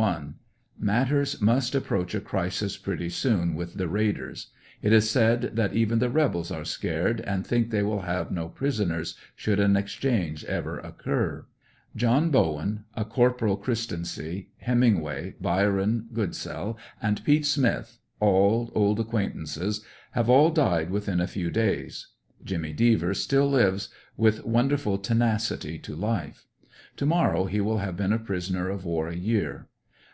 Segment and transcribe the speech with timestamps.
[0.80, 4.46] —Matters must approach a crisis pretty soon with the raiders.
[4.80, 8.48] It is said that even the rebels are scared and think they will have no
[8.48, 11.44] prisoners, should an exchange ever occur,
[11.94, 13.42] John Bowen, a Corp.
[13.60, 21.50] Christency, Hemmingway, Byron Goodsell and Pete Smith, old acquaintances, have all died within a few
[21.50, 22.06] days.
[22.42, 26.46] Jimmy Devers still lives, with wonderful tenacity to life
[26.96, 29.66] To mor row he will have been a prisoner of war a year.